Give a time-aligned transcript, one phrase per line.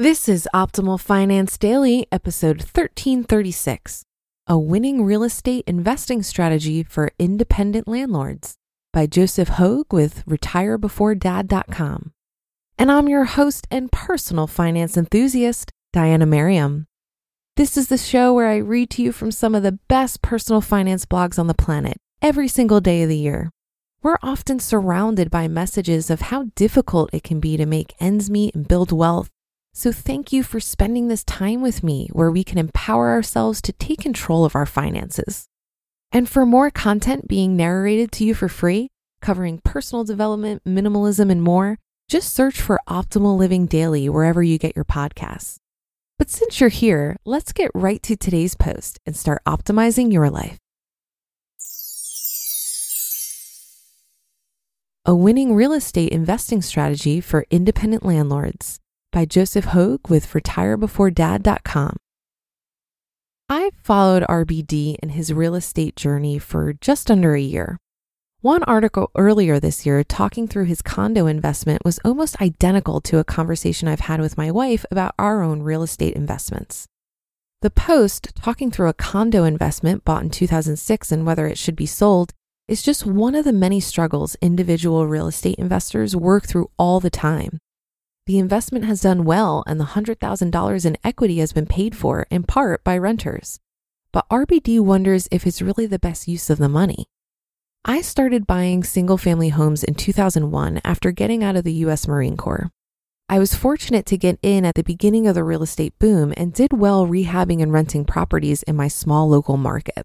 [0.00, 4.04] This is Optimal Finance Daily, episode 1336
[4.46, 8.54] A Winning Real Estate Investing Strategy for Independent Landlords
[8.92, 12.12] by Joseph Hogue with RetireBeforeDad.com.
[12.78, 16.86] And I'm your host and personal finance enthusiast, Diana Merriam.
[17.56, 20.60] This is the show where I read to you from some of the best personal
[20.60, 23.50] finance blogs on the planet every single day of the year.
[24.00, 28.54] We're often surrounded by messages of how difficult it can be to make ends meet
[28.54, 29.28] and build wealth.
[29.78, 33.72] So, thank you for spending this time with me where we can empower ourselves to
[33.72, 35.46] take control of our finances.
[36.10, 38.88] And for more content being narrated to you for free,
[39.20, 44.74] covering personal development, minimalism, and more, just search for Optimal Living Daily wherever you get
[44.74, 45.58] your podcasts.
[46.18, 50.58] But since you're here, let's get right to today's post and start optimizing your life.
[55.04, 58.80] A winning real estate investing strategy for independent landlords
[59.12, 61.96] by Joseph Hogue with RetireBeforeDad.com.
[63.48, 67.78] I've followed RBD in his real estate journey for just under a year.
[68.40, 73.24] One article earlier this year talking through his condo investment was almost identical to a
[73.24, 76.86] conversation I've had with my wife about our own real estate investments.
[77.62, 81.86] The post talking through a condo investment bought in 2006 and whether it should be
[81.86, 82.32] sold
[82.68, 87.10] is just one of the many struggles individual real estate investors work through all the
[87.10, 87.58] time.
[88.28, 92.42] The investment has done well, and the $100,000 in equity has been paid for in
[92.42, 93.58] part by renters.
[94.12, 97.06] But RBD wonders if it's really the best use of the money.
[97.86, 102.36] I started buying single family homes in 2001 after getting out of the US Marine
[102.36, 102.70] Corps.
[103.30, 106.52] I was fortunate to get in at the beginning of the real estate boom and
[106.52, 110.04] did well rehabbing and renting properties in my small local market.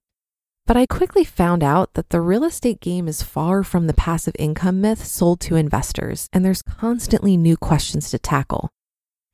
[0.65, 4.33] But I quickly found out that the real estate game is far from the passive
[4.39, 8.69] income myth sold to investors, and there's constantly new questions to tackle.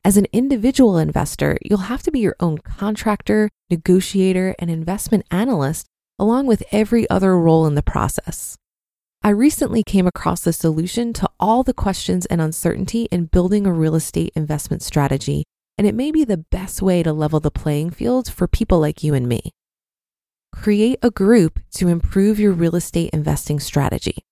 [0.03, 5.85] As an individual investor, you'll have to be your own contractor, negotiator, and investment analyst,
[6.17, 8.57] along with every other role in the process.
[9.21, 13.73] I recently came across the solution to all the questions and uncertainty in building a
[13.73, 15.43] real estate investment strategy,
[15.77, 19.03] and it may be the best way to level the playing field for people like
[19.03, 19.51] you and me.
[20.53, 24.23] Create a group to improve your real estate investing strategy.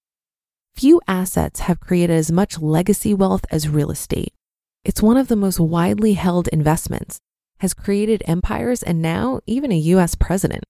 [0.76, 4.34] Few assets have created as much legacy wealth as real estate.
[4.84, 7.20] It's one of the most widely held investments,
[7.60, 10.64] has created empires, and now even a US president.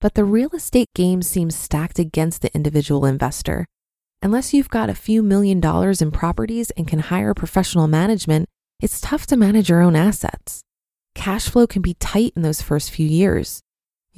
[0.00, 3.66] But the real estate game seems stacked against the individual investor.
[4.22, 8.48] Unless you've got a few million dollars in properties and can hire professional management,
[8.80, 10.62] it's tough to manage your own assets.
[11.14, 13.62] Cash flow can be tight in those first few years.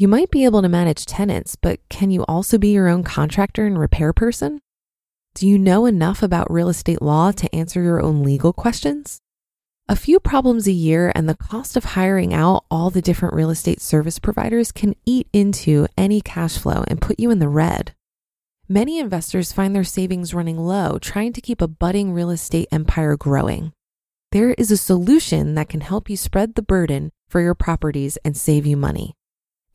[0.00, 3.66] You might be able to manage tenants, but can you also be your own contractor
[3.66, 4.60] and repair person?
[5.34, 9.18] Do you know enough about real estate law to answer your own legal questions?
[9.88, 13.50] A few problems a year and the cost of hiring out all the different real
[13.50, 17.92] estate service providers can eat into any cash flow and put you in the red.
[18.68, 23.16] Many investors find their savings running low, trying to keep a budding real estate empire
[23.16, 23.72] growing.
[24.30, 28.36] There is a solution that can help you spread the burden for your properties and
[28.36, 29.17] save you money.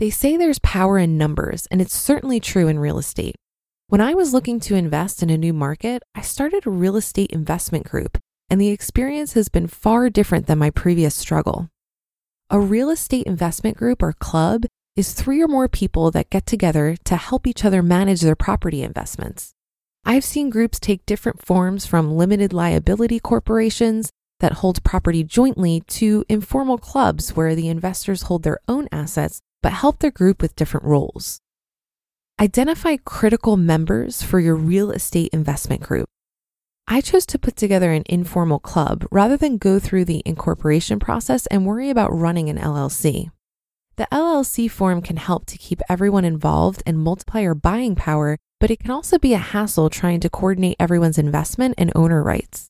[0.03, 3.35] They say there's power in numbers, and it's certainly true in real estate.
[3.87, 7.31] When I was looking to invest in a new market, I started a real estate
[7.31, 8.17] investment group,
[8.49, 11.69] and the experience has been far different than my previous struggle.
[12.49, 14.65] A real estate investment group or club
[14.97, 18.83] is three or more people that get together to help each other manage their property
[18.83, 19.53] investments.
[20.03, 24.09] I've seen groups take different forms from limited liability corporations
[24.41, 29.73] that hold property jointly to informal clubs where the investors hold their own assets but
[29.73, 31.39] help their group with different roles.
[32.39, 36.07] Identify critical members for your real estate investment group.
[36.87, 41.47] I chose to put together an informal club rather than go through the incorporation process
[41.47, 43.31] and worry about running an LLC.
[43.95, 48.69] The LLC form can help to keep everyone involved and multiply your buying power, but
[48.69, 52.67] it can also be a hassle trying to coordinate everyone's investment and owner rights.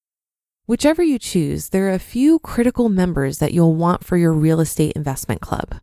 [0.66, 4.60] Whichever you choose, there are a few critical members that you'll want for your real
[4.60, 5.80] estate investment club.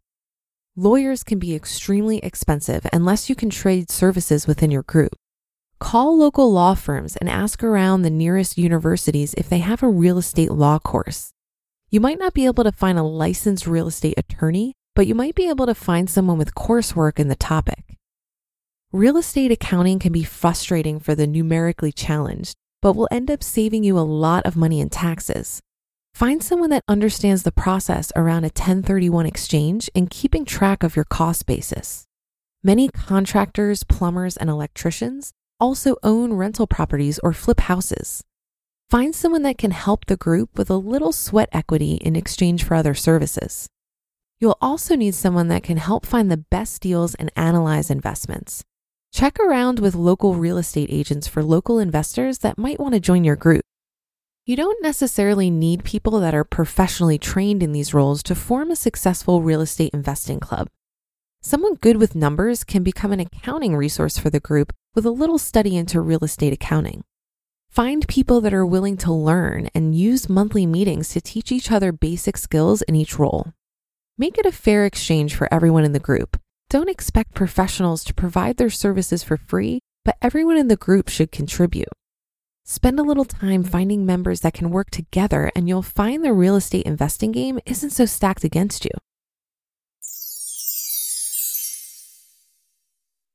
[0.77, 5.17] Lawyers can be extremely expensive unless you can trade services within your group.
[5.81, 10.17] Call local law firms and ask around the nearest universities if they have a real
[10.17, 11.33] estate law course.
[11.91, 15.35] You might not be able to find a licensed real estate attorney, but you might
[15.35, 17.97] be able to find someone with coursework in the topic.
[18.93, 23.83] Real estate accounting can be frustrating for the numerically challenged, but will end up saving
[23.83, 25.61] you a lot of money in taxes.
[26.21, 31.07] Find someone that understands the process around a 1031 exchange and keeping track of your
[31.07, 32.05] cost basis.
[32.63, 38.23] Many contractors, plumbers, and electricians also own rental properties or flip houses.
[38.91, 42.75] Find someone that can help the group with a little sweat equity in exchange for
[42.75, 43.67] other services.
[44.41, 48.63] You'll also need someone that can help find the best deals and analyze investments.
[49.11, 53.25] Check around with local real estate agents for local investors that might want to join
[53.25, 53.65] your group.
[54.47, 58.77] You don't necessarily need people that are professionally trained in these roles to form a
[58.77, 60.69] successful real estate investing club.
[61.43, 65.37] Someone good with numbers can become an accounting resource for the group with a little
[65.37, 67.05] study into real estate accounting.
[67.71, 71.93] Find people that are willing to learn and use monthly meetings to teach each other
[71.93, 73.53] basic skills in each role.
[74.17, 76.41] Make it a fair exchange for everyone in the group.
[76.71, 81.31] Don't expect professionals to provide their services for free, but everyone in the group should
[81.31, 81.89] contribute.
[82.71, 86.55] Spend a little time finding members that can work together, and you'll find the real
[86.55, 88.93] estate investing game isn't so stacked against you.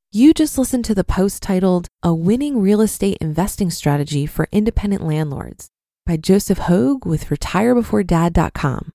[0.10, 5.06] You just listened to the post titled A Winning Real Estate Investing Strategy for Independent
[5.06, 5.68] Landlords
[6.06, 8.94] by Joseph Hogue with retirebeforedad.com.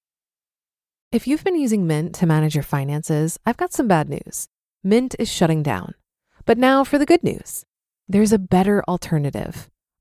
[1.12, 4.48] If you've been using Mint to manage your finances, I've got some bad news.
[4.82, 5.92] Mint is shutting down.
[6.46, 7.66] But now for the good news
[8.08, 9.68] there's a better alternative.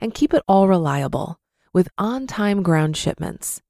[0.00, 1.38] And keep it all reliable
[1.72, 3.60] with on time ground shipments.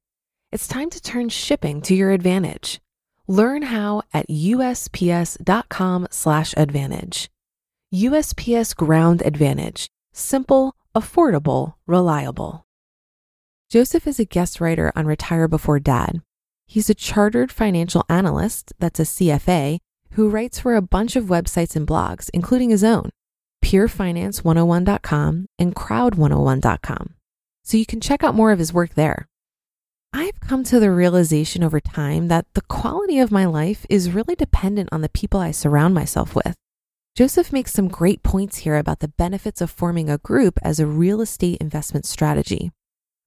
[0.51, 2.79] It's time to turn shipping to your advantage.
[3.27, 7.29] Learn how at usps.com/advantage.
[7.93, 12.65] USPS Ground Advantage simple, affordable, reliable.
[13.69, 16.21] Joseph is a guest writer on Retire Before Dad.
[16.65, 19.79] He's a chartered financial analyst, that's a CFA,
[20.11, 23.09] who writes for a bunch of websites and blogs, including his own,
[23.65, 27.15] peerfinance101.com and crowd101.com.
[27.63, 29.27] So you can check out more of his work there.
[30.13, 34.35] I've come to the realization over time that the quality of my life is really
[34.35, 36.53] dependent on the people I surround myself with.
[37.15, 40.85] Joseph makes some great points here about the benefits of forming a group as a
[40.85, 42.71] real estate investment strategy.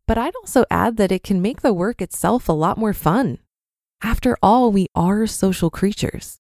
[0.06, 3.38] But I'd also add that it can make the work itself a lot more fun.
[4.02, 6.37] After all, we are social creatures.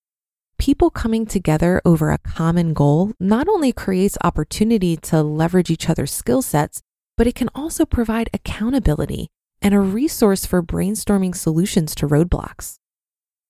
[0.58, 6.12] People coming together over a common goal not only creates opportunity to leverage each other's
[6.12, 6.82] skill sets,
[7.16, 9.28] but it can also provide accountability
[9.62, 12.76] and a resource for brainstorming solutions to roadblocks.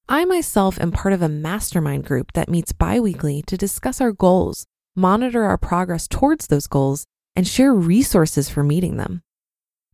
[0.09, 4.67] I myself am part of a mastermind group that meets biweekly to discuss our goals,
[4.95, 9.23] monitor our progress towards those goals, and share resources for meeting them.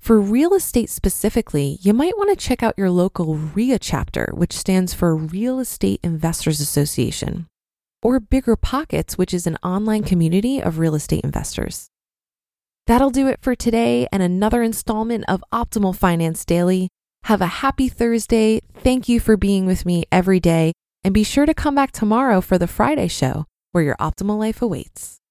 [0.05, 4.53] For real estate specifically, you might want to check out your local REIA chapter, which
[4.53, 7.47] stands for Real Estate Investors Association,
[8.03, 11.89] or Bigger Pockets, which is an online community of real estate investors.
[12.87, 16.91] That'll do it for today and another installment of Optimal Finance Daily.
[17.23, 18.61] Have a happy Thursday.
[18.75, 20.75] Thank you for being with me every day.
[21.03, 24.61] And be sure to come back tomorrow for the Friday show where your optimal life
[24.61, 25.23] awaits.